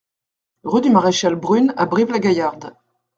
Rue 0.63 0.81
du 0.81 0.89
Maréchal 0.89 1.35
Brune 1.35 1.75
à 1.77 1.85
Brive-la-Gaillarde 1.85 2.75